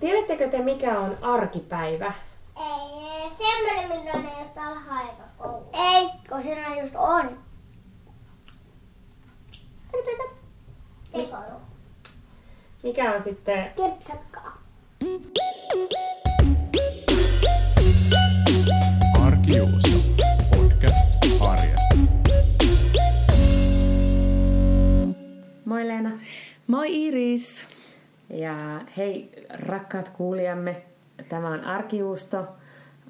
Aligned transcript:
Tiedättekö 0.00 0.48
te, 0.48 0.62
mikä 0.62 0.98
on 1.00 1.18
arkipäivä? 1.24 2.12
Ei, 2.56 3.30
semmoinen, 3.38 3.88
milloin 3.88 4.26
ei 4.26 4.42
ole 4.42 4.50
täällä 4.54 4.80
haikakoulu. 4.80 5.70
Ei, 5.72 6.08
kun 6.28 6.42
siinä 6.42 6.80
just 6.80 6.94
on. 6.96 7.38
Mikä 12.82 13.14
on 13.14 13.22
sitten... 13.22 13.72
Kepsakkaa. 13.76 14.58
Arkijuusto. 19.26 19.88
Podcast 20.56 21.08
arjesta. 21.40 21.96
Moi 25.64 25.88
Leena. 25.88 26.10
Moi 26.66 27.06
Iris! 27.06 27.75
Ja 28.30 28.80
hei 28.96 29.30
rakkaat 29.50 30.08
kuulijamme, 30.08 30.82
tämä 31.28 31.48
on 31.48 31.64
Arkijuusto. 31.64 32.46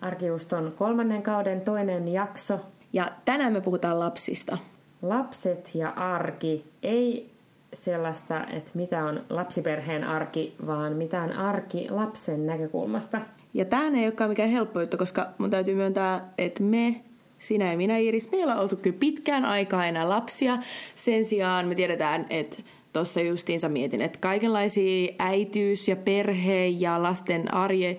Arkijuuston 0.00 0.72
kolmannen 0.76 1.22
kauden 1.22 1.60
toinen 1.60 2.08
jakso. 2.08 2.60
Ja 2.92 3.12
tänään 3.24 3.52
me 3.52 3.60
puhutaan 3.60 4.00
lapsista. 4.00 4.58
Lapset 5.02 5.74
ja 5.74 5.90
arki. 5.90 6.64
Ei 6.82 7.30
sellaista, 7.72 8.46
että 8.46 8.70
mitä 8.74 9.04
on 9.04 9.24
lapsiperheen 9.30 10.04
arki, 10.04 10.54
vaan 10.66 10.92
mitä 10.92 11.22
on 11.22 11.32
arki 11.32 11.86
lapsen 11.90 12.46
näkökulmasta. 12.46 13.20
Ja 13.54 13.64
tämä 13.64 13.98
ei 13.98 14.04
olekaan 14.04 14.30
mikään 14.30 14.50
helppo 14.50 14.80
juttu, 14.80 14.96
koska 14.96 15.28
mun 15.38 15.50
täytyy 15.50 15.74
myöntää, 15.74 16.28
että 16.38 16.62
me, 16.62 17.00
sinä 17.38 17.70
ja 17.70 17.76
minä 17.76 17.96
Iris, 17.96 18.30
meillä 18.30 18.54
on 18.54 18.60
oltu 18.60 18.76
kyllä 18.76 18.96
pitkään 19.00 19.44
aikaa 19.44 19.86
enää 19.86 20.08
lapsia. 20.08 20.58
Sen 20.96 21.24
sijaan 21.24 21.68
me 21.68 21.74
tiedetään, 21.74 22.26
että 22.30 22.62
tuossa 22.96 23.20
justiinsa 23.20 23.68
mietin, 23.68 24.02
että 24.02 24.18
kaikenlaisia 24.18 25.12
äitiys- 25.18 25.88
ja 25.88 25.96
perhe- 25.96 26.66
ja 26.66 27.02
lasten 27.02 27.54
arje, 27.54 27.96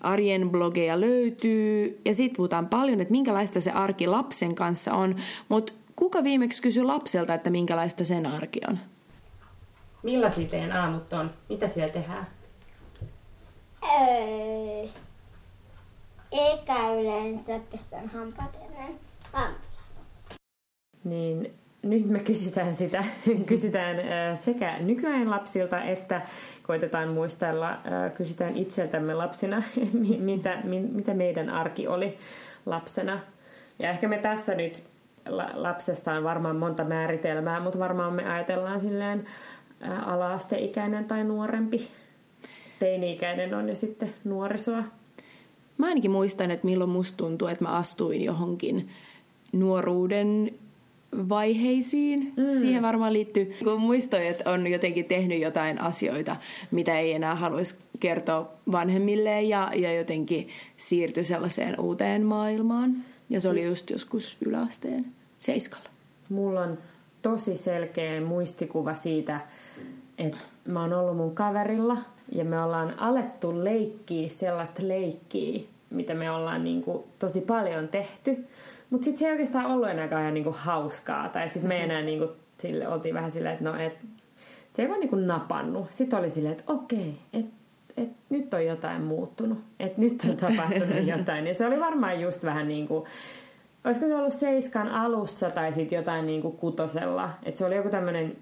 arjen 0.00 0.50
blogeja 0.50 1.00
löytyy. 1.00 2.00
Ja 2.04 2.14
siitä 2.14 2.36
puhutaan 2.36 2.68
paljon, 2.68 3.00
että 3.00 3.12
minkälaista 3.12 3.60
se 3.60 3.70
arki 3.70 4.06
lapsen 4.06 4.54
kanssa 4.54 4.94
on. 4.94 5.16
Mutta 5.48 5.72
kuka 5.96 6.24
viimeksi 6.24 6.62
kysyi 6.62 6.82
lapselta, 6.82 7.34
että 7.34 7.50
minkälaista 7.50 8.04
sen 8.04 8.26
arki 8.26 8.60
on? 8.68 8.78
Millaisia 10.02 10.48
teidän 10.48 10.72
aamut 10.72 11.12
on? 11.12 11.30
Mitä 11.48 11.68
siellä 11.68 11.92
tehdään? 11.92 12.26
Ei. 14.00 14.90
Eikä 16.32 16.92
yleensä 17.00 17.60
pestän 17.70 18.08
hampaat 18.08 18.58
ennen 18.64 18.98
aamulla. 19.32 19.60
Niin 21.04 21.54
nyt 21.82 22.06
me 22.06 22.20
kysytään 22.20 22.74
sitä, 22.74 23.04
kysytään 23.46 23.96
sekä 24.36 24.78
nykyajan 24.78 25.30
lapsilta 25.30 25.82
että 25.82 26.22
koitetaan 26.62 27.08
muistella, 27.08 27.78
kysytään 28.14 28.56
itseltämme 28.56 29.14
lapsina, 29.14 29.62
mi- 30.00 30.18
mitä, 30.18 30.58
mi- 30.64 30.88
mitä 30.92 31.14
meidän 31.14 31.50
arki 31.50 31.88
oli 31.88 32.16
lapsena. 32.66 33.20
Ja 33.78 33.90
ehkä 33.90 34.08
me 34.08 34.18
tässä 34.18 34.54
nyt 34.54 34.82
la- 35.28 35.50
lapsesta 35.54 36.12
on 36.12 36.24
varmaan 36.24 36.56
monta 36.56 36.84
määritelmää, 36.84 37.60
mutta 37.60 37.78
varmaan 37.78 38.12
me 38.14 38.32
ajatellaan 38.32 38.80
silleen 38.80 39.24
ala-asteikäinen 40.06 41.04
tai 41.04 41.24
nuorempi. 41.24 41.88
Teini-ikäinen 42.78 43.54
on 43.54 43.68
jo 43.68 43.74
sitten 43.74 44.14
nuorisoa. 44.24 44.84
Mä 45.78 45.86
ainakin 45.86 46.10
muistan, 46.10 46.50
että 46.50 46.66
milloin 46.66 46.90
musta 46.90 47.16
tuntuu, 47.16 47.48
että 47.48 47.64
mä 47.64 47.70
astuin 47.70 48.24
johonkin 48.24 48.88
nuoruuden 49.52 50.54
vaiheisiin. 51.28 52.32
Mm. 52.36 52.60
Siihen 52.60 52.82
varmaan 52.82 53.12
liittyy, 53.12 53.54
kun 53.64 53.80
muistoin, 53.80 54.22
että 54.22 54.50
on 54.50 54.66
jotenkin 54.66 55.04
tehnyt 55.04 55.40
jotain 55.40 55.80
asioita, 55.80 56.36
mitä 56.70 56.98
ei 56.98 57.12
enää 57.12 57.34
haluaisi 57.34 57.74
kertoa 58.00 58.52
vanhemmille 58.72 59.42
ja, 59.42 59.70
ja 59.74 59.94
jotenkin 59.94 60.48
siirtyi 60.76 61.24
sellaiseen 61.24 61.80
uuteen 61.80 62.26
maailmaan. 62.26 62.96
Ja 63.30 63.40
se 63.40 63.48
siis... 63.48 63.52
oli 63.52 63.64
just 63.64 63.90
joskus 63.90 64.36
yläasteen 64.46 65.06
seiskalla. 65.38 65.90
Mulla 66.28 66.60
on 66.60 66.78
tosi 67.22 67.56
selkeä 67.56 68.20
muistikuva 68.20 68.94
siitä, 68.94 69.40
että 70.18 70.44
mä 70.68 70.80
oon 70.80 70.92
ollut 70.92 71.16
mun 71.16 71.34
kaverilla 71.34 71.96
ja 72.32 72.44
me 72.44 72.62
ollaan 72.62 72.98
alettu 72.98 73.64
leikkiä 73.64 74.28
sellaista 74.28 74.88
leikkiä, 74.88 75.60
mitä 75.90 76.14
me 76.14 76.30
ollaan 76.30 76.64
niinku 76.64 77.08
tosi 77.18 77.40
paljon 77.40 77.88
tehty. 77.88 78.44
Mutta 78.90 79.04
sitten 79.04 79.18
se 79.18 79.26
ei 79.26 79.32
oikeastaan 79.32 79.66
ollut 79.66 79.88
enää 79.88 80.08
kauhean 80.08 80.34
niinku 80.34 80.54
hauskaa. 80.58 81.28
Tai 81.28 81.48
sitten 81.48 81.68
me 81.68 81.84
enää 81.84 82.02
niinku, 82.02 82.28
sille, 82.58 82.88
oltiin 82.88 83.14
vähän 83.14 83.30
silleen, 83.30 83.52
että 83.52 83.64
no 83.64 83.78
et, 83.78 83.98
se 84.72 84.82
ei 84.82 84.88
vaan 84.88 85.00
niinku 85.00 85.16
napannut. 85.16 85.90
Sitten 85.90 86.18
oli 86.18 86.30
silleen, 86.30 86.52
että 86.52 86.72
okei, 86.72 87.18
että 87.32 87.60
et 87.96 88.10
nyt 88.28 88.54
on 88.54 88.66
jotain 88.66 89.02
muuttunut. 89.02 89.58
Että 89.80 90.00
nyt 90.00 90.26
on 90.30 90.36
tapahtunut 90.36 91.06
jotain. 91.18 91.46
Ja 91.46 91.54
se 91.54 91.66
oli 91.66 91.80
varmaan 91.80 92.20
just 92.20 92.44
vähän 92.44 92.68
niin 92.68 92.88
kuin, 92.88 93.04
olisiko 93.84 94.06
se 94.06 94.14
ollut 94.14 94.32
seiskan 94.32 94.88
alussa 94.88 95.50
tai 95.50 95.72
sitten 95.72 95.96
jotain 95.96 96.26
niin 96.26 96.42
kuin 96.42 96.56
kutosella. 96.56 97.30
Että 97.42 97.58
se 97.58 97.66
oli 97.66 97.76
joku 97.76 97.88
tämmöinen 97.88 98.36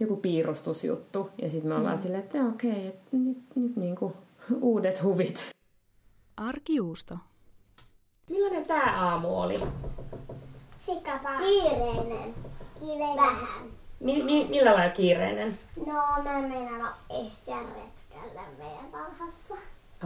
joku 0.00 0.16
piirustusjuttu. 0.16 1.30
Ja 1.42 1.48
sitten 1.48 1.68
me 1.68 1.74
ollaan 1.74 1.96
mm. 1.96 2.02
silleen, 2.02 2.22
että 2.22 2.44
okei, 2.44 2.70
okay, 2.70 2.86
että 2.86 3.16
nyt, 3.16 3.38
nyt 3.54 3.76
niin 3.76 3.96
kuin 3.96 4.14
uudet 4.60 5.02
huvit. 5.02 5.50
Arkijuusto. 6.36 7.18
Millainen 8.30 8.66
tämä 8.66 9.08
aamu 9.10 9.40
oli? 9.40 9.60
Sikapa. 10.86 11.38
Kiireinen. 11.38 12.34
Kiireinen. 12.80 13.16
Vähän. 13.16 13.70
Mi- 14.00 14.22
mi- 14.22 14.46
millä 14.50 14.74
lailla 14.74 14.94
kiireinen? 14.94 15.58
No, 15.86 15.94
mä 16.24 16.48
meinaan 16.48 16.94
ehtiä 17.10 17.56
retkellä 17.56 18.42
meidän 18.58 18.90
tarhassa. 18.92 19.54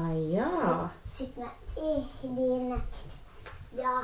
Ai 0.08 0.32
jaa. 0.32 0.92
Sitten 1.18 1.44
mä 1.44 1.50
ehdin. 1.76 2.82
Ja 3.72 4.02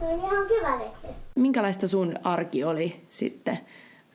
ihan 0.00 0.48
hyvä 0.48 0.78
retki. 0.78 1.06
Minkälaista 1.34 1.88
sun 1.88 2.14
arki 2.24 2.64
oli 2.64 3.00
sitten 3.10 3.58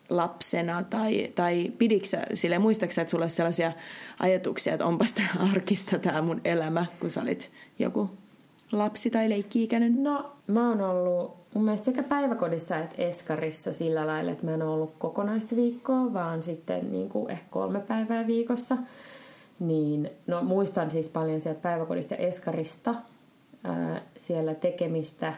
lapsena? 0.10 0.84
Tai, 0.84 1.32
tai 1.36 1.72
pidiksä, 1.78 2.22
sille 2.34 2.60
muistaaksä, 2.60 3.02
että 3.02 3.12
sulla 3.12 3.24
olisi 3.24 3.36
sellaisia 3.36 3.72
ajatuksia, 4.20 4.74
että 4.74 4.86
onpas 4.86 5.12
tämä 5.14 5.50
arkista 5.52 6.00
tämä 6.00 6.22
mun 6.22 6.42
elämä, 6.46 6.86
kun 7.00 7.10
sä 7.10 7.22
olit 7.22 7.52
joku 7.80 8.10
lapsi 8.72 9.10
tai 9.10 9.30
leikki-ikäinen? 9.30 10.04
No, 10.04 10.32
mä 10.48 10.70
oon 10.70 10.82
ollut 10.82 11.36
mun 11.54 11.66
mielestä 11.66 11.86
sekä 11.86 12.04
päiväkodissa 12.04 12.78
että 12.78 12.96
Eskarissa 12.98 13.74
sillä 13.74 14.08
lailla, 14.08 14.32
että 14.32 14.46
mä 14.46 14.54
en 14.54 14.62
ollut 14.62 14.94
kokonaista 15.00 15.56
viikkoa, 15.56 16.14
vaan 16.14 16.42
sitten 16.42 16.92
niin 16.92 17.10
kuin 17.10 17.32
ehkä 17.32 17.46
kolme 17.50 17.80
päivää 17.80 18.28
viikossa. 18.28 18.78
Niin, 19.60 20.10
no 20.28 20.44
muistan 20.44 20.92
siis 20.92 21.10
paljon 21.10 21.42
sieltä 21.42 21.62
päiväkodista 21.62 22.14
ja 22.14 22.28
Eskarista, 22.28 22.96
ää, 23.64 24.02
siellä 24.18 24.54
tekemistä 24.54 25.34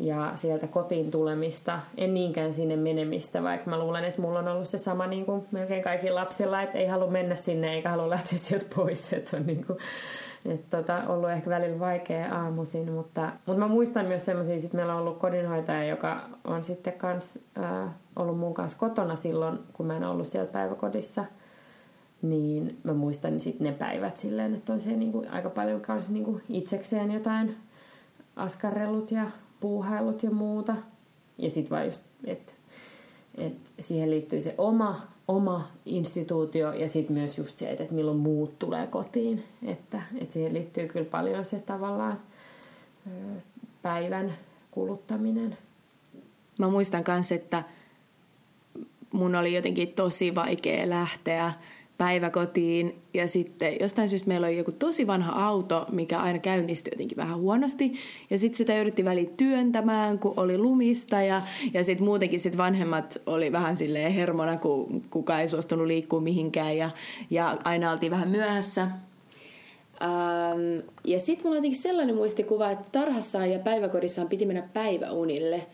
ja 0.00 0.32
sieltä 0.34 0.66
kotiin 0.66 1.10
tulemista. 1.10 1.80
En 1.96 2.14
niinkään 2.14 2.52
sinne 2.52 2.76
menemistä, 2.76 3.42
vaikka 3.42 3.70
mä 3.70 3.78
luulen, 3.78 4.04
että 4.04 4.20
mulla 4.20 4.38
on 4.38 4.48
ollut 4.48 4.68
se 4.68 4.78
sama 4.78 5.06
niin 5.06 5.26
kuin 5.26 5.46
melkein 5.50 5.82
kaikilla 5.82 6.20
lapsilla, 6.20 6.62
että 6.62 6.78
ei 6.78 6.86
halua 6.86 7.10
mennä 7.10 7.34
sinne 7.34 7.74
eikä 7.74 7.90
halua 7.90 8.10
lähteä 8.10 8.38
sieltä 8.38 8.66
pois. 8.74 9.12
Että 9.12 9.36
on 9.36 9.46
niin 9.46 9.66
kuin, 9.66 9.78
että 10.44 10.76
tota, 10.76 11.02
ollut 11.08 11.30
ehkä 11.30 11.50
välillä 11.50 11.78
vaikea 11.78 12.34
aamuisin, 12.34 12.92
mutta, 12.92 13.32
mutta 13.46 13.58
mä 13.60 13.68
muistan 13.68 14.06
myös 14.06 14.24
semmoisia, 14.24 14.56
että 14.56 14.76
meillä 14.76 14.94
on 14.94 15.00
ollut 15.00 15.18
kodinhoitaja, 15.18 15.84
joka 15.84 16.20
on 16.44 16.64
sitten 16.64 16.92
kans, 16.92 17.38
äh, 17.58 17.90
ollut 18.16 18.38
mun 18.38 18.54
kanssa 18.54 18.78
kotona 18.78 19.16
silloin, 19.16 19.58
kun 19.72 19.86
mä 19.86 19.96
en 19.96 20.04
ollut 20.04 20.26
siellä 20.26 20.52
päiväkodissa. 20.52 21.24
Niin 22.22 22.78
mä 22.82 22.92
muistan 22.92 23.40
sitten 23.40 23.66
ne 23.66 23.72
päivät 23.72 24.16
silleen, 24.16 24.54
että 24.54 24.72
on 24.72 24.80
se 24.80 24.90
niinku 24.90 25.24
aika 25.30 25.50
paljon 25.50 25.80
kans 25.80 26.10
niinku 26.10 26.40
itsekseen 26.48 27.10
jotain 27.10 27.56
askarrellut 28.36 29.10
ja 29.10 29.30
puuhailut 29.60 30.22
ja 30.22 30.30
muuta. 30.30 30.74
Ja 31.38 31.50
sitten 31.50 31.70
vaan 31.70 31.84
just, 31.84 32.02
että 32.24 32.52
et 33.34 33.72
siihen 33.78 34.10
liittyy 34.10 34.40
se 34.40 34.54
oma, 34.58 35.00
oma 35.28 35.68
instituutio 35.86 36.72
ja 36.72 36.88
sitten 36.88 37.16
myös 37.16 37.38
just 37.38 37.58
se, 37.58 37.70
että 37.70 37.94
milloin 37.94 38.18
muut 38.18 38.58
tulee 38.58 38.86
kotiin. 38.86 39.44
Että 39.66 40.02
et 40.20 40.30
siihen 40.30 40.54
liittyy 40.54 40.88
kyllä 40.88 41.10
paljon 41.10 41.44
se 41.44 41.58
tavallaan 41.58 42.20
päivän 43.82 44.34
kuluttaminen. 44.70 45.58
Mä 46.58 46.68
muistan 46.68 47.04
myös, 47.08 47.32
että 47.32 47.64
mun 49.12 49.34
oli 49.34 49.54
jotenkin 49.54 49.92
tosi 49.92 50.34
vaikea 50.34 50.90
lähteä 50.90 51.52
päiväkotiin 52.00 53.02
ja 53.14 53.28
sitten 53.28 53.76
jostain 53.80 54.08
syystä 54.08 54.28
meillä 54.28 54.46
oli 54.46 54.56
joku 54.56 54.72
tosi 54.72 55.06
vanha 55.06 55.46
auto, 55.46 55.86
mikä 55.92 56.18
aina 56.18 56.38
käynnistyi 56.38 56.92
jotenkin 56.92 57.16
vähän 57.16 57.38
huonosti 57.38 57.92
ja 58.30 58.38
sitten 58.38 58.58
sitä 58.58 58.80
yritti 58.80 59.04
väliin 59.04 59.36
työntämään, 59.36 60.18
kun 60.18 60.34
oli 60.36 60.58
lumista 60.58 61.22
ja, 61.22 61.42
ja 61.74 61.84
sitten 61.84 62.04
muutenkin 62.04 62.40
sit 62.40 62.56
vanhemmat 62.56 63.22
oli 63.26 63.52
vähän 63.52 63.76
silleen 63.76 64.12
hermona, 64.12 64.56
kun 64.56 65.02
kukaan 65.10 65.40
ei 65.40 65.48
suostunut 65.48 65.86
liikkua 65.86 66.20
mihinkään 66.20 66.76
ja, 66.76 66.90
ja 67.30 67.58
aina 67.64 67.92
oltiin 67.92 68.12
vähän 68.12 68.28
myöhässä. 68.28 68.82
Ähm, 70.02 70.88
ja 71.04 71.18
sitten 71.18 71.46
mulla 71.46 71.54
on 71.54 71.58
jotenkin 71.58 71.82
sellainen 71.82 72.16
muistikuva, 72.16 72.70
että 72.70 72.88
tarhassaan 72.92 73.50
ja 73.50 73.58
päiväkodissaan 73.58 74.28
piti 74.28 74.46
mennä 74.46 74.68
päiväunille 74.72 75.66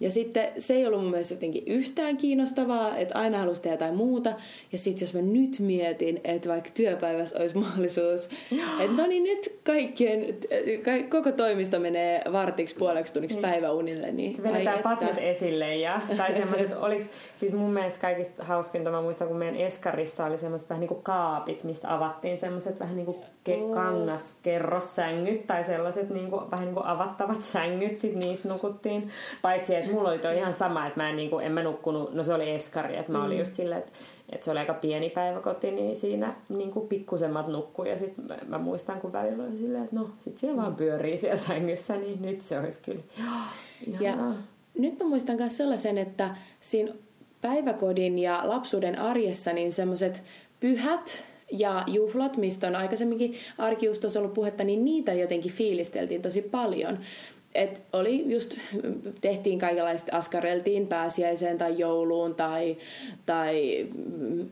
Ja 0.00 0.10
sitten 0.10 0.48
se 0.58 0.74
ei 0.74 0.86
ollut 0.86 1.00
mun 1.00 1.10
mielestä 1.10 1.34
jotenkin 1.34 1.62
yhtään 1.66 2.16
kiinnostavaa, 2.16 2.96
että 2.96 3.18
aina 3.18 3.38
halusi 3.38 3.62
tehdä 3.62 3.74
jotain 3.74 3.94
muuta. 3.94 4.32
Ja 4.72 4.78
sitten 4.78 5.06
jos 5.06 5.14
mä 5.14 5.20
nyt 5.20 5.58
mietin, 5.58 6.20
että 6.24 6.48
vaikka 6.48 6.70
työpäivässä 6.74 7.38
olisi 7.38 7.58
mahdollisuus, 7.64 8.28
että 8.80 9.02
no 9.02 9.06
niin 9.06 9.22
nyt 9.22 9.58
kaikkien, 9.64 10.36
ka- 10.84 11.08
koko 11.08 11.32
toimisto 11.32 11.78
menee 11.78 12.22
vartiksi 12.32 12.76
puoleksi 12.76 13.12
tunniksi 13.12 13.38
päiväunille, 13.38 14.12
niin 14.12 14.42
Vedetään 14.42 14.82
patjat 14.82 15.18
esille 15.18 15.76
ja, 15.76 16.00
tai 16.16 16.34
semmoiset, 16.34 16.72
oliks, 16.72 17.06
siis 17.36 17.52
mun 17.52 17.72
mielestä 17.72 17.98
kaikista 17.98 18.44
hauskinta, 18.44 18.90
mä 18.90 19.02
muistan, 19.02 19.28
kun 19.28 19.36
meidän 19.36 19.56
Eskarissa 19.56 20.24
oli 20.24 20.38
semmoiset 20.38 20.70
vähän 20.70 20.80
niinku 20.80 21.00
kaapit, 21.02 21.64
mistä 21.64 21.94
avattiin 21.94 22.38
semmoiset 22.38 22.80
vähän 22.80 22.96
niinku 22.96 23.24
ke- 23.44 23.74
kangaskerrossängyt 23.74 25.46
tai 25.46 25.64
sellaiset 25.64 26.10
niinku, 26.10 26.42
vähän 26.50 26.64
niinku 26.64 26.82
avattavat 26.84 27.42
sängyt, 27.42 27.98
sit 27.98 28.14
niissä 28.14 28.48
nukuttiin. 28.48 29.10
Paitsi, 29.42 29.74
että 29.74 29.90
mulla 29.90 30.08
oli 30.08 30.18
toi 30.18 30.36
ihan 30.36 30.54
sama, 30.54 30.86
että 30.86 31.00
mä 31.00 31.10
en, 31.10 31.16
niinku, 31.16 31.38
en 31.38 31.52
mä 31.52 31.62
nukkunut, 31.62 32.14
no 32.14 32.22
se 32.22 32.34
oli 32.34 32.50
Eskari, 32.50 32.96
että 32.96 33.12
mä 33.12 33.24
olin 33.24 33.38
just 33.38 33.54
silleen, 33.54 33.78
että 33.78 33.92
että 34.28 34.44
se 34.44 34.50
oli 34.50 34.58
aika 34.58 34.74
pieni 34.74 35.10
päiväkoti, 35.10 35.70
niin 35.70 35.96
siinä 35.96 36.34
niin 36.48 36.70
kuin 36.70 36.88
pikkusemmat 36.88 37.48
nukkui. 37.48 37.90
Ja 37.90 37.98
sitten 37.98 38.24
mä, 38.24 38.38
mä, 38.46 38.58
muistan, 38.58 39.00
kun 39.00 39.12
välillä 39.12 39.42
oli 39.42 39.52
silleen, 39.52 39.84
että 39.84 39.96
no, 39.96 40.10
sit 40.24 40.38
siellä 40.38 40.62
vaan 40.62 40.76
pyörii 40.76 41.16
siellä 41.16 41.36
sängyssä, 41.36 41.96
niin 41.96 42.22
nyt 42.22 42.40
se 42.40 42.58
olisi 42.58 42.82
kyllä 42.82 43.02
Ja 44.00 44.16
nyt 44.78 44.98
mä 44.98 45.04
muistan 45.04 45.36
myös 45.36 45.56
sellaisen, 45.56 45.98
että 45.98 46.36
siinä 46.60 46.92
päiväkodin 47.40 48.18
ja 48.18 48.40
lapsuuden 48.44 48.98
arjessa 48.98 49.52
niin 49.52 49.72
semmoiset 49.72 50.22
pyhät 50.60 51.24
ja 51.52 51.84
juhlat, 51.86 52.36
mistä 52.36 52.66
on 52.66 52.76
aikaisemminkin 52.76 53.34
arkiustossa 53.58 54.18
ollut 54.18 54.34
puhetta, 54.34 54.64
niin 54.64 54.84
niitä 54.84 55.12
jotenkin 55.12 55.52
fiilisteltiin 55.52 56.22
tosi 56.22 56.42
paljon. 56.42 56.98
Et 57.54 57.82
oli 57.92 58.24
just, 58.34 58.58
tehtiin 59.20 59.58
kaikenlaista, 59.58 60.16
askareltiin 60.16 60.86
pääsiäiseen 60.86 61.58
tai 61.58 61.78
jouluun 61.78 62.34
tai, 62.34 62.76
tai 63.26 63.86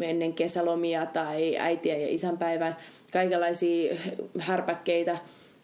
ennen 0.00 0.32
kesälomia 0.32 1.06
tai 1.06 1.56
äitien 1.58 2.02
ja 2.02 2.08
isänpäivän, 2.08 2.76
kaikenlaisia 3.12 3.94
härpäkkeitä. 4.38 5.18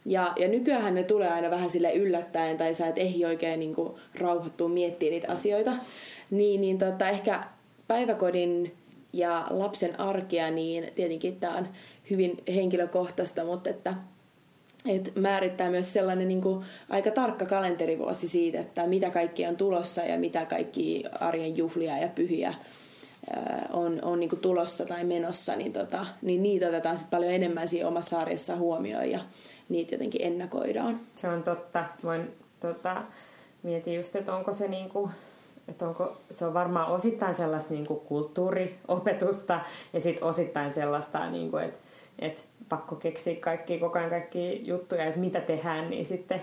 Ja, 0.04 0.32
ja 0.36 0.48
nykyään 0.48 0.94
ne 0.94 1.02
tulee 1.02 1.28
aina 1.28 1.50
vähän 1.50 1.70
sille 1.70 1.92
yllättäen 1.92 2.56
tai 2.56 2.74
sä 2.74 2.86
et 2.88 2.98
ehdi 2.98 3.24
oikein 3.24 3.60
niin 3.60 3.76
rauhoittua 4.14 4.68
miettimään 4.68 5.12
niitä 5.12 5.32
asioita. 5.32 5.72
Niin, 6.30 6.60
niin 6.60 6.78
tota, 6.78 7.08
ehkä 7.08 7.44
päiväkodin 7.86 8.72
ja 9.12 9.46
lapsen 9.50 10.00
arkea, 10.00 10.50
niin 10.50 10.92
tietenkin 10.94 11.40
tämä 11.40 11.56
on 11.56 11.68
hyvin 12.10 12.42
henkilökohtaista, 12.54 13.44
mutta 13.44 13.70
että 13.70 13.94
et 14.86 15.12
määrittää 15.16 15.70
myös 15.70 15.92
sellainen 15.92 16.28
niin 16.28 16.42
kuin, 16.42 16.64
aika 16.88 17.10
tarkka 17.10 17.46
kalenterivuosi 17.46 18.28
siitä, 18.28 18.60
että 18.60 18.86
mitä 18.86 19.10
kaikki 19.10 19.46
on 19.46 19.56
tulossa 19.56 20.02
ja 20.02 20.18
mitä 20.18 20.46
kaikki 20.46 21.04
arjen 21.20 21.56
juhlia 21.56 21.98
ja 21.98 22.08
pyhiä 22.08 22.54
on, 23.70 23.98
on 24.02 24.20
niin 24.20 24.30
kuin 24.30 24.40
tulossa 24.40 24.86
tai 24.86 25.04
menossa, 25.04 25.56
niin, 25.56 25.72
tota, 25.72 26.06
niin 26.22 26.42
niitä 26.42 26.68
otetaan 26.68 26.96
sit 26.96 27.10
paljon 27.10 27.32
enemmän 27.32 27.68
siinä 27.68 27.88
omassa 27.88 28.20
arjessa 28.20 28.56
huomioon 28.56 29.10
ja 29.10 29.20
niitä 29.68 29.94
jotenkin 29.94 30.22
ennakoidaan. 30.24 31.00
Se 31.14 31.28
on 31.28 31.42
totta. 31.42 31.84
Voin 32.04 32.22
tota, 32.60 33.02
mietin 33.62 33.94
just, 33.94 34.16
että 34.16 34.34
onko 34.34 34.52
se 34.52 34.68
niinku, 34.68 35.10
että 35.68 35.88
onko, 35.88 36.16
se 36.30 36.46
on 36.46 36.54
varmaan 36.54 36.88
osittain 36.88 37.34
sellaista 37.34 37.74
niinku 37.74 37.94
kulttuuriopetusta 37.94 39.60
ja 39.92 40.00
sitten 40.00 40.24
osittain 40.24 40.72
sellaista, 40.72 41.30
niinku, 41.30 41.56
että 41.56 41.78
et 42.18 42.46
pakko 42.68 42.96
keksiä 42.96 43.36
kaikki, 43.40 43.78
koko 43.78 43.98
ajan 43.98 44.10
kaikki 44.10 44.62
juttuja, 44.64 45.04
että 45.04 45.20
mitä 45.20 45.40
tehdään, 45.40 45.90
niin 45.90 46.04
sitten 46.04 46.42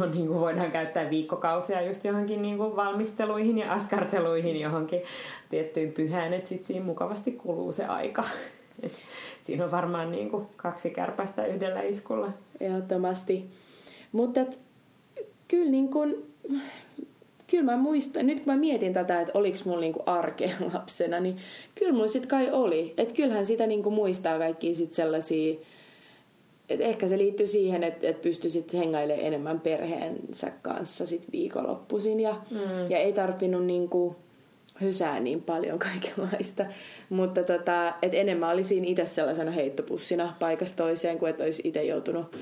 on, 0.00 0.10
niin 0.14 0.26
kuin 0.26 0.40
voidaan 0.40 0.70
käyttää 0.70 1.10
viikkokausia 1.10 1.82
just 1.82 2.04
johonkin 2.04 2.42
niin 2.42 2.56
kuin 2.56 2.76
valmisteluihin 2.76 3.58
ja 3.58 3.72
askarteluihin 3.72 4.60
johonkin 4.60 5.02
tiettyyn 5.50 5.92
pyhään, 5.92 6.32
että 6.32 6.48
sitten 6.48 6.66
siinä 6.66 6.84
mukavasti 6.84 7.32
kuluu 7.32 7.72
se 7.72 7.84
aika. 7.84 8.24
Et 8.82 9.02
siinä 9.42 9.64
on 9.64 9.70
varmaan 9.70 10.10
niin 10.10 10.30
kuin 10.30 10.46
kaksi 10.56 10.90
kärpästä 10.90 11.46
yhdellä 11.46 11.82
iskulla. 11.82 12.28
Ehdottomasti. 12.60 13.50
Mutta 14.12 14.40
kyllä 15.48 15.70
niin 15.70 15.88
kun, 15.88 16.24
kyllä 17.52 17.72
mä 17.72 17.76
muistan, 17.76 18.26
nyt 18.26 18.40
kun 18.40 18.52
mä 18.52 18.60
mietin 18.60 18.92
tätä, 18.92 19.20
että 19.20 19.38
oliko 19.38 19.58
mulla 19.64 19.80
niinku 19.80 20.02
arkea 20.06 20.50
lapsena, 20.74 21.20
niin 21.20 21.36
kyllä 21.74 21.92
mulla 21.92 22.08
sit 22.08 22.26
kai 22.26 22.50
oli. 22.50 22.94
Että 22.96 23.14
kyllähän 23.14 23.46
sitä 23.46 23.66
niinku 23.66 23.90
muistaa 23.90 24.38
kaikki 24.38 24.74
sit 24.74 24.92
sellaisia, 24.92 25.54
että 26.68 26.84
ehkä 26.84 27.08
se 27.08 27.18
liittyy 27.18 27.46
siihen, 27.46 27.84
että, 27.84 28.08
että 28.08 28.22
pystyi 28.22 28.50
sitten 28.50 28.80
hengailemaan 28.80 29.26
enemmän 29.26 29.60
perheensä 29.60 30.52
kanssa 30.62 31.06
sit 31.06 31.32
viikonloppuisin 31.32 32.20
ja, 32.20 32.36
mm. 32.50 32.90
ja 32.90 32.98
ei 32.98 33.12
tarvinnut 33.12 33.64
niinku 33.64 34.16
hysää 34.80 35.20
niin 35.20 35.42
paljon 35.42 35.78
kaikenlaista. 35.90 36.64
Mutta 37.10 37.42
tota, 37.42 37.94
et 38.02 38.14
enemmän 38.14 38.50
oli 38.50 38.64
siinä 38.64 38.86
itse 38.88 39.06
sellaisena 39.06 39.50
heittopussina 39.50 40.34
paikasta 40.38 40.76
toiseen, 40.76 41.18
kuin 41.18 41.30
että 41.30 41.44
olisi 41.44 41.62
itse 41.64 41.84
joutunut 41.84 42.36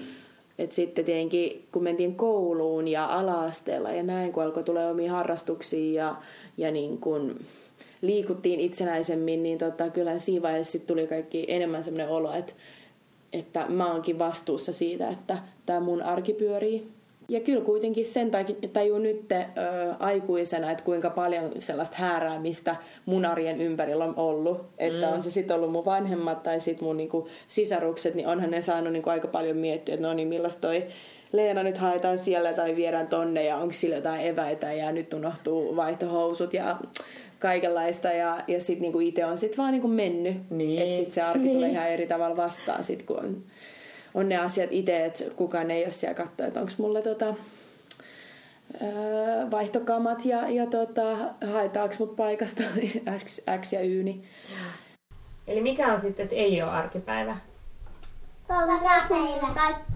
et 0.61 0.73
sitten 0.73 1.05
tietenkin, 1.05 1.69
kun 1.73 1.83
mentiin 1.83 2.15
kouluun 2.15 2.89
ja 2.89 3.07
ala-asteella 3.07 3.91
ja 3.91 4.03
näin, 4.03 4.33
kun 4.33 4.43
alkoi 4.43 4.65
tulla 4.65 4.89
omia 4.89 5.13
harrastuksia 5.13 6.05
ja, 6.05 6.17
ja 6.57 6.71
niin 6.71 6.99
kun 6.99 7.39
liikuttiin 8.03 8.61
itsenäisemmin, 8.61 9.43
niin 9.43 9.59
tota, 9.59 9.91
kyllä 9.91 10.19
siinä 10.19 10.43
vaiheessa 10.43 10.73
sit 10.73 10.87
tuli 10.87 11.07
kaikki 11.07 11.45
enemmän 11.49 11.85
sellainen 11.85 12.15
olo, 12.15 12.33
että, 12.33 12.53
että 13.33 13.67
mä 13.69 13.93
oonkin 13.93 14.19
vastuussa 14.19 14.73
siitä, 14.73 15.09
että 15.09 15.39
tämä 15.67 15.81
mun 15.81 16.03
arki 16.03 16.33
pyörii. 16.33 16.89
Ja 17.31 17.41
kyllä 17.41 17.65
kuitenkin 17.65 18.05
sen 18.05 18.31
tajuu 18.73 18.99
nyt 18.99 19.33
ö, 19.33 19.37
aikuisena, 19.99 20.71
että 20.71 20.85
kuinka 20.85 21.11
paljon 21.11 21.51
sellaista 21.59 21.97
hääräämistä 21.97 22.77
mun 23.07 23.25
arjen 23.25 23.61
ympärillä 23.61 24.05
on 24.05 24.15
ollut. 24.17 24.67
Että 24.79 25.07
mm. 25.07 25.13
on 25.13 25.23
se 25.23 25.31
sitten 25.31 25.57
ollut 25.57 25.73
mun 25.73 25.85
vanhemmat 25.85 26.43
tai 26.43 26.61
sitten 26.61 26.85
mun 26.85 26.97
niinku, 26.97 27.29
sisarukset, 27.47 28.15
niin 28.15 28.29
onhan 28.29 28.51
ne 28.51 28.63
saanut 28.63 28.93
niinku, 28.93 29.11
aika 29.11 29.29
paljon 29.29 29.57
miettiä, 29.57 29.95
että 29.95 30.07
no 30.07 30.15
niin, 30.15 30.29
millaista 30.29 30.61
toi 30.61 30.87
Leena 31.33 31.63
nyt 31.63 31.79
haetaan 31.79 32.19
siellä 32.19 32.53
tai 32.53 32.77
viedään 32.77 33.09
tonne 33.09 33.45
ja 33.45 33.57
onko 33.57 33.73
sillä 33.73 33.97
jotain 33.97 34.27
eväitä 34.27 34.73
ja 34.73 34.93
nyt 34.93 35.15
unohtuu 35.15 35.77
vaihtohousut 35.77 36.55
ja 36.55 36.77
kaikenlaista 37.39 38.09
ja, 38.09 38.45
ja 38.49 38.61
sitten 38.61 38.83
niinku 38.83 39.01
itse 39.01 39.25
on 39.25 39.39
sitten 39.39 39.57
vaan 39.57 39.73
niinku 39.73 39.89
mennyt. 39.89 40.51
Niin. 40.51 40.83
Että 40.83 40.97
sitten 40.97 41.15
se 41.15 41.23
arki 41.23 41.49
tulee 41.55 41.71
ihan 41.71 41.89
eri 41.89 42.07
tavalla 42.07 42.37
vastaan 42.37 42.85
sit 42.85 43.03
kun 43.03 43.19
on 43.19 43.43
on 44.15 44.29
ne 44.29 44.37
asiat 44.37 44.69
itse, 44.73 45.05
että 45.05 45.25
kukaan 45.37 45.71
ei 45.71 45.85
ole 45.85 45.91
siellä 45.91 46.15
katsoa, 46.15 46.47
että 46.47 46.61
onko 46.61 46.73
mulle 46.79 47.03
tota, 47.03 47.35
öö, 48.83 49.51
vaihtokamat 49.51 50.25
ja, 50.25 50.49
ja 50.51 50.67
tota, 50.67 51.17
haetaanko 51.53 51.95
mut 51.99 52.17
paikasta 52.17 52.63
X, 53.25 53.41
X 53.61 53.73
ja 53.73 53.81
Y. 53.83 54.03
Niin. 54.03 54.25
Eli 55.47 55.61
mikä 55.61 55.93
on 55.93 56.01
sitten, 56.01 56.25
että 56.25 56.37
ei 56.37 56.63
ole 56.63 56.71
arkipäivä? 56.71 57.37
Vapaa-päivä. 58.49 59.55
Kaik- 59.55 59.93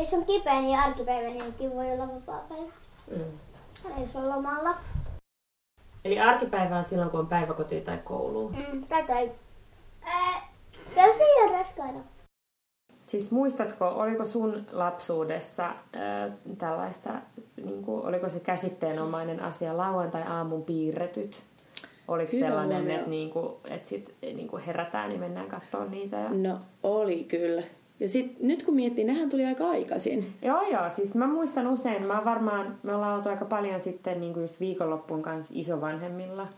Jos 0.00 0.14
on 0.14 0.24
kipeä, 0.24 0.60
niin 0.60 0.78
arkipäivä 0.78 1.28
niin 1.28 1.74
voi 1.74 1.92
olla 1.92 2.08
vapaa-päivä. 2.08 2.72
Mm. 3.10 3.38
Tai 3.82 4.00
jos 4.00 4.16
on 4.16 4.28
lomalla. 4.28 4.74
Eli 6.04 6.20
arkipäivä 6.20 6.78
on 6.78 6.84
silloin, 6.84 7.10
kun 7.10 7.20
on 7.20 7.26
päiväkoti 7.26 7.80
tai 7.80 7.98
koulu. 8.04 8.48
Mm, 8.48 8.84
tai 8.84 9.02
tai. 9.04 9.30
Raskaana. 11.80 12.04
Siis 13.06 13.30
muistatko, 13.30 13.88
oliko 13.88 14.24
sun 14.24 14.66
lapsuudessa 14.72 15.66
äh, 15.66 16.32
tällaista, 16.58 17.10
niin 17.64 17.82
kuin, 17.82 18.06
oliko 18.06 18.28
se 18.28 18.40
käsitteenomainen 18.40 19.42
asia 19.42 19.76
lauantai-aamun 19.76 20.64
piirretyt? 20.64 21.42
Oliko 22.08 22.32
Hyvä 22.32 22.46
sellainen, 22.46 22.90
että, 22.90 23.10
niin 23.10 23.30
kuin, 23.30 23.52
että 23.64 23.88
sit, 23.88 24.14
niin 24.22 24.48
kuin 24.48 24.62
herätään, 24.62 25.08
niin 25.08 25.20
mennään 25.20 25.48
katsomaan 25.48 25.90
niitä? 25.90 26.16
Ja... 26.16 26.28
No 26.30 26.58
oli 26.82 27.24
kyllä. 27.24 27.62
Ja 28.00 28.08
sit, 28.08 28.40
nyt 28.40 28.62
kun 28.62 28.74
miettii, 28.74 29.04
nehän 29.04 29.30
tuli 29.30 29.46
aika 29.46 29.68
aikaisin. 29.70 30.32
Joo, 30.42 30.62
joo. 30.62 30.90
Siis 30.90 31.14
mä 31.14 31.26
muistan 31.26 31.66
usein, 31.66 32.06
mä 32.06 32.22
varmaan, 32.24 32.78
me 32.82 32.94
ollaan 32.94 33.16
oltu 33.16 33.28
aika 33.28 33.44
paljon 33.44 33.80
sitten 33.80 34.20
niin 34.20 34.32
kuin 34.32 34.42
just 34.42 34.60
viikonloppuun 34.60 35.22
kanssa 35.22 35.52
isovanhemmilla. 35.56 36.48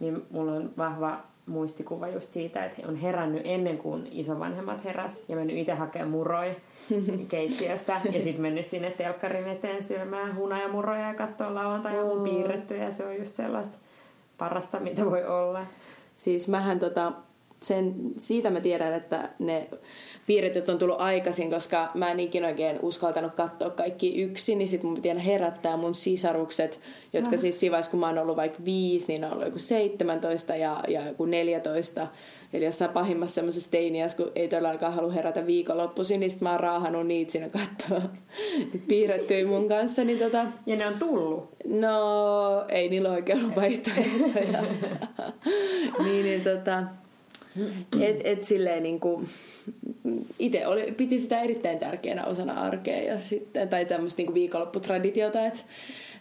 Niin 0.00 0.26
mulla 0.30 0.52
on 0.52 0.70
vahva 0.78 1.20
muistikuva 1.46 2.08
just 2.08 2.30
siitä, 2.30 2.64
että 2.64 2.88
on 2.88 2.96
herännyt 2.96 3.42
ennen 3.44 3.78
kuin 3.78 4.08
isovanhemmat 4.10 4.84
heräs 4.84 5.24
ja 5.28 5.36
mennyt 5.36 5.56
itse 5.56 5.74
hakemaan 5.74 6.10
muroi 6.10 6.56
keittiöstä 7.28 8.00
ja 8.12 8.20
sitten 8.20 8.42
mennyt 8.42 8.66
sinne 8.66 8.90
telkkarin 8.90 9.48
eteen 9.48 9.82
syömään 9.82 10.36
hunajamuroja 10.36 11.08
ja 11.08 11.14
katsoa 11.14 11.54
lauantai 11.54 11.98
Oo. 11.98 12.22
piirretty 12.22 12.76
ja 12.76 12.92
se 12.92 13.06
on 13.06 13.16
just 13.16 13.34
sellaista 13.34 13.78
parasta, 14.38 14.80
mitä 14.80 15.04
voi 15.04 15.24
olla. 15.26 15.66
Siis 16.16 16.48
mähän 16.48 16.80
tota, 16.80 17.12
sen, 17.64 17.94
siitä 18.16 18.50
mä 18.50 18.60
tiedän, 18.60 18.94
että 18.94 19.28
ne 19.38 19.68
piirretyt 20.26 20.70
on 20.70 20.78
tullut 20.78 21.00
aikaisin, 21.00 21.50
koska 21.50 21.90
mä 21.94 22.10
en 22.10 22.20
ikinä 22.20 22.46
oikein 22.46 22.78
uskaltanut 22.82 23.34
katsoa 23.34 23.70
kaikki 23.70 24.22
yksin, 24.22 24.58
niin 24.58 24.68
sit 24.68 24.82
mun 24.82 25.00
aina 25.08 25.20
herättää 25.20 25.76
mun 25.76 25.94
sisarukset, 25.94 26.80
jotka 27.12 27.36
siis 27.36 27.60
siinä 27.60 27.80
kun 27.90 28.00
mä 28.00 28.06
oon 28.06 28.18
ollut 28.18 28.36
vaikka 28.36 28.64
viisi, 28.64 29.06
niin 29.08 29.20
ne 29.20 29.26
on 29.26 29.32
ollut 29.32 29.46
joku 29.46 29.58
17 29.58 30.56
ja, 30.56 30.80
ja 30.88 31.06
joku 31.06 31.24
14. 31.24 32.06
Eli 32.52 32.64
jossain 32.64 32.90
pahimmassa 32.90 33.34
semmoisessa 33.34 33.70
teiniässä, 33.70 34.16
kun 34.16 34.32
ei 34.34 34.48
todellakaan 34.48 34.94
halua 34.94 35.12
herätä 35.12 35.46
viikonloppuisin, 35.46 36.20
niin 36.20 36.30
sit 36.30 36.40
mä 36.40 36.50
oon 36.50 36.60
raahannut 36.60 37.06
niitä 37.06 37.32
siinä 37.32 37.48
katsoa 37.48 38.10
piirrettyä 38.88 39.46
mun 39.46 39.68
kanssa. 39.68 40.04
Niin 40.04 40.18
tota, 40.18 40.46
Ja 40.66 40.76
ne 40.76 40.86
on 40.86 40.98
tullut. 40.98 41.48
No, 41.64 42.64
ei 42.68 42.88
niillä 42.88 43.10
oikein 43.10 43.38
ollut 43.38 43.56
vaihtoehtoja. 43.56 44.62
niin, 46.04 46.24
niin 46.24 46.40
tota, 46.40 46.82
et, 48.00 48.20
et 48.24 48.44
silleen 48.44 48.82
niinku, 48.82 49.24
itse 50.38 50.66
oli, 50.66 50.92
piti 50.96 51.18
sitä 51.18 51.40
erittäin 51.40 51.78
tärkeänä 51.78 52.24
osana 52.24 52.60
arkea 52.60 53.02
ja 53.02 53.20
sitten, 53.20 53.68
tai 53.68 53.84
tämmöistä 53.84 54.18
niinku 54.18 54.34
viikonlopputraditiota, 54.34 55.46
et, 55.46 55.64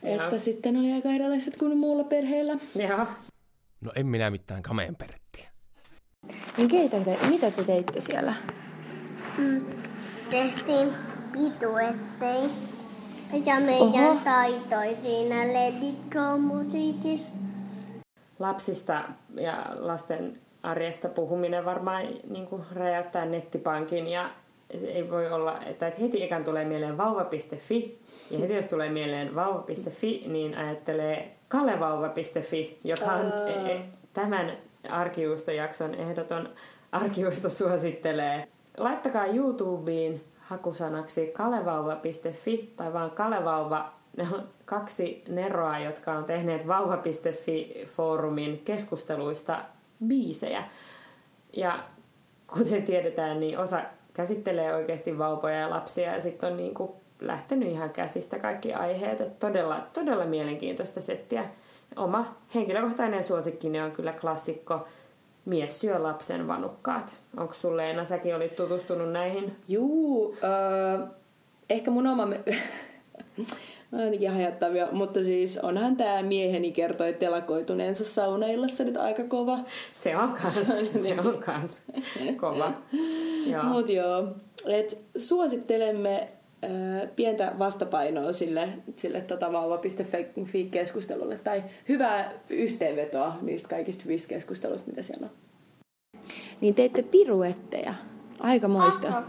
että 0.04 0.38
sitten 0.38 0.78
oli 0.78 0.92
aika 0.92 1.10
erilaiset 1.10 1.58
kuin 1.58 1.78
muulla 1.78 2.04
perheellä. 2.04 2.58
Joo. 2.76 3.06
No 3.82 3.92
en 3.96 4.08
minä 4.08 4.30
mitään 4.30 4.62
kameen 4.62 4.96
perettiä. 4.96 5.50
Niin 6.58 6.68
keitä 6.68 7.00
te, 7.00 7.18
mitä 7.30 7.52
te 7.52 7.64
teitte 7.64 8.00
siellä? 8.00 8.36
Tehtiin 10.30 10.90
pituettei. 11.32 12.50
Ja 13.46 13.60
meidän 13.60 14.12
Oho. 14.12 14.20
taitoi 14.24 14.96
siinä 15.00 15.54
Let 15.54 15.84
It 15.84 16.00
Go 16.12 16.38
musiikissa. 16.38 17.28
Lapsista 18.40 19.04
ja 19.36 19.66
lasten 19.80 20.40
arjesta 20.64 21.10
puhuminen 21.10 21.66
varmaan 21.66 22.06
niin 22.30 22.48
kuin 22.48 22.64
räjäyttää 22.74 23.26
nettipankin 23.26 24.08
ja 24.08 24.30
se 24.80 24.88
ei 24.88 25.12
voi 25.12 25.32
olla, 25.32 25.60
että 25.66 25.92
heti 26.02 26.24
ekan 26.24 26.44
tulee 26.44 26.66
mieleen 26.66 26.98
vauva.fi 26.98 28.00
ja 28.32 28.40
heti 28.40 28.54
jos 28.54 28.68
tulee 28.68 28.90
mieleen 28.90 29.36
vauva.fi, 29.36 30.24
niin 30.28 30.58
ajattelee 30.58 31.36
kalevauva.fi, 31.48 32.80
joka 32.84 33.06
on 33.06 33.34
e- 33.48 33.72
e- 33.72 33.86
tämän 34.14 34.58
arkijuustojakson 34.90 35.96
ehdoton 35.96 36.50
arkijuusto 36.92 37.50
suosittelee. 37.50 38.48
Laittakaa 38.78 39.26
YouTubeen 39.26 40.22
hakusanaksi 40.40 41.28
kalevauva.fi 41.28 42.74
tai 42.78 42.94
vaan 42.94 43.12
kalevauva. 43.12 43.94
Ne 44.18 44.28
on 44.34 44.44
kaksi 44.66 45.24
neroa, 45.30 45.80
jotka 45.80 46.14
on 46.14 46.24
tehneet 46.24 46.68
vauva.fi-foorumin 46.68 48.62
keskusteluista 48.66 49.60
biisejä. 50.08 50.64
Ja 51.54 51.84
kuten 52.48 52.84
tiedetään, 52.84 53.40
niin 53.40 53.60
osa 53.60 53.82
käsittelee 54.14 54.76
oikeasti 54.76 55.18
vauvoja 55.18 55.60
ja 55.60 55.70
lapsia 55.70 56.16
ja 56.16 56.22
sitten 56.22 56.52
on 56.52 56.58
niin 56.58 56.74
kuin 56.74 56.92
lähtenyt 57.22 57.70
ihan 57.70 57.90
käsistä 57.90 58.40
kaikki 58.40 58.74
aiheet. 58.74 59.22
Et 59.22 59.40
todella, 59.40 59.88
todella 59.94 60.26
mielenkiintoista 60.26 61.02
settiä. 61.02 61.46
Oma 61.96 62.36
henkilökohtainen 62.56 63.24
suosikkini 63.24 63.82
on 63.82 63.92
kyllä 63.92 64.14
klassikko 64.14 64.88
Mies 65.46 65.80
syö 65.80 66.04
lapsen 66.04 66.48
vanukkaat. 66.48 67.20
Onko 67.38 67.54
sulle 67.54 67.82
Leena, 67.82 68.06
säkin 68.06 68.36
olit 68.36 68.56
tutustunut 68.56 69.12
näihin? 69.12 69.56
Juu, 69.68 70.36
äh, 70.44 71.10
ehkä 71.70 71.92
mun 71.92 72.08
oma... 72.08 72.28
Jotenkin 73.94 74.32
hajattavia, 74.32 74.88
mutta 74.92 75.24
siis 75.24 75.58
onhan 75.58 75.96
tämä 75.96 76.24
mieheni 76.24 76.72
kertoi 76.72 77.14
telakoituneensa 77.14 78.06
saunaillassa 78.06 78.84
nyt 78.84 78.98
aika 78.98 79.24
kova. 79.24 79.60
Se 79.94 80.18
on 80.18 80.34
kans, 80.42 80.56
se 81.04 81.20
on 81.20 81.44
kans 81.46 81.82
kova. 82.38 82.74
Joo. 83.46 83.64
Mut 83.64 83.90
joo, 83.90 84.28
et 84.66 85.02
suosittelemme 85.18 86.28
äh, 86.64 87.10
pientä 87.16 87.54
vastapainoa 87.60 88.34
sille, 88.34 88.70
sille 88.96 89.22
tota 89.22 89.52
vauva.fi-keskustelulle 89.52 91.40
tai 91.44 91.64
hyvää 91.90 92.34
yhteenvetoa 92.50 93.36
niistä 93.42 93.70
kaikista 93.70 94.04
hyvistä 94.04 94.30
keskusteluista, 94.30 94.90
mitä 94.90 95.04
siellä 95.04 95.26
on. 95.26 95.32
Niin 96.62 96.76
teitte 96.76 97.02
piruetteja. 97.02 97.94
Aika 98.40 98.68
moista. 98.68 99.24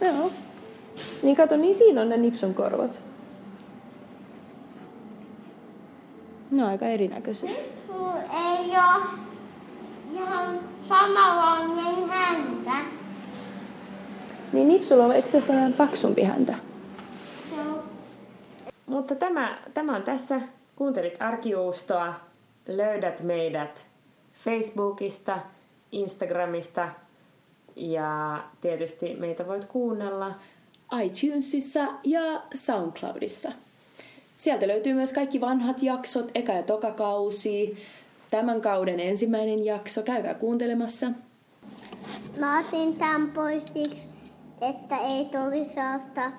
Joo. 0.00 0.30
Niin 1.22 1.36
kato, 1.36 1.56
niin 1.56 1.76
siinä 1.76 2.00
on 2.00 2.08
ne 2.08 2.16
nipsun 2.16 2.54
korvat. 2.54 3.00
Ne 6.54 6.62
on 6.62 6.68
aika 6.70 6.86
erinäköiset. 6.86 7.50
Mulla 7.92 8.16
ei 8.16 8.70
oo 8.76 9.02
ihan 10.12 10.58
samanlainen 10.82 12.08
häntä. 12.08 12.72
Niin 14.52 14.68
nipsulla 14.68 15.04
on 15.04 15.14
eikö 15.14 15.28
se 15.30 15.40
sellainen 15.40 15.72
paksumpi 15.72 16.22
häntä? 16.22 16.54
On 17.58 17.82
Mutta 18.86 19.14
tämä, 19.14 19.58
tämä 19.74 19.96
on 19.96 20.02
tässä. 20.02 20.40
Kuuntelit 20.76 21.22
Arkijuustoa. 21.22 22.14
Löydät 22.68 23.22
meidät 23.22 23.86
Facebookista, 24.44 25.38
Instagramista 25.92 26.88
ja 27.76 28.42
tietysti 28.60 29.14
meitä 29.14 29.46
voit 29.46 29.64
kuunnella. 29.64 30.34
iTunesissa 31.02 31.86
ja 32.04 32.42
SoundCloudissa. 32.54 33.52
Sieltä 34.36 34.68
löytyy 34.68 34.94
myös 34.94 35.12
kaikki 35.12 35.40
vanhat 35.40 35.82
jaksot, 35.82 36.30
eka- 36.34 36.52
ja 36.52 36.62
tokakausi, 36.62 37.78
tämän 38.30 38.60
kauden 38.60 39.00
ensimmäinen 39.00 39.64
jakso. 39.64 40.02
Käykää 40.02 40.34
kuuntelemassa. 40.34 41.10
Mä 42.38 42.60
otin 42.60 42.96
tämän 42.96 43.30
pois 43.30 43.64
siksi, 43.64 44.08
että 44.60 44.98
ei 44.98 45.24
tulisi 45.24 45.70
sellaista 45.70 46.32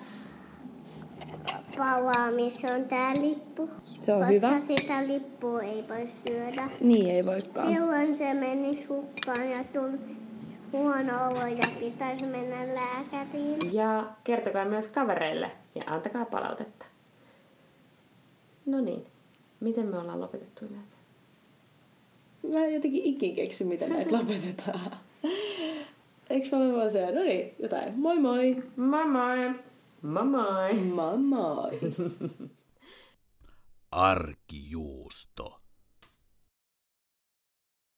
palaa, 1.78 2.30
missä 2.30 2.74
on 2.74 2.84
tää 2.84 3.12
lippu. 3.14 3.70
Se 3.82 4.12
on 4.12 4.18
koska 4.18 4.32
hyvä. 4.32 4.60
sitä 4.60 5.06
lippua 5.06 5.62
ei 5.62 5.84
voi 5.88 6.08
syödä. 6.26 6.70
Niin 6.80 7.10
ei 7.10 7.26
voikaan. 7.26 7.74
Silloin 7.74 8.14
se 8.14 8.34
meni 8.34 8.86
hukkaan 8.88 9.50
ja 9.50 9.64
tuli 9.64 10.16
huono 10.72 11.26
olo 11.26 11.46
ja 11.46 11.68
pitäisi 11.80 12.26
mennä 12.26 12.74
lääkäriin. 12.74 13.58
Ja 13.72 14.04
kertokaa 14.24 14.64
myös 14.64 14.88
kavereille 14.88 15.50
ja 15.74 15.82
antakaa 15.86 16.24
palautetta. 16.24 16.86
No 18.66 18.80
niin, 18.80 19.04
miten 19.60 19.86
me 19.86 19.98
ollaan 19.98 20.20
lopetettu 20.20 20.64
yleensä? 20.64 20.96
Mä 22.52 22.64
en 22.64 22.74
jotenkin 22.74 23.04
ikin 23.04 23.34
keksy, 23.34 23.64
miten 23.64 23.90
näitä 23.90 24.14
lopetetaan. 24.18 24.96
Eikö 26.30 26.56
mä 26.56 26.62
ole 26.62 26.72
vaan 26.72 26.90
se, 26.90 27.12
no 27.12 27.22
niin, 27.22 27.54
jotain. 27.58 27.98
Moi 27.98 28.20
moi! 28.20 28.62
Moi 28.76 29.08
moi! 29.08 29.36
Moi 30.02 30.24
moi! 30.24 30.74
Moi 30.74 31.18
moi! 31.18 31.78
Arkijuusto. 33.90 35.60